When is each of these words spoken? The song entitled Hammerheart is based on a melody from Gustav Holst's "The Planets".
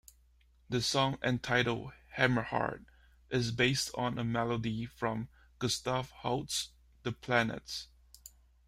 The 0.67 0.81
song 0.81 1.19
entitled 1.21 1.91
Hammerheart 2.17 2.85
is 3.29 3.51
based 3.51 3.91
on 3.93 4.17
a 4.17 4.23
melody 4.23 4.87
from 4.87 5.29
Gustav 5.59 6.09
Holst's 6.09 6.69
"The 7.03 7.11
Planets". 7.11 7.87